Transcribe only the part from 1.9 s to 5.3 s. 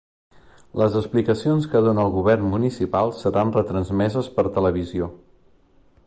el govern municipal seran retransmeses per televisió.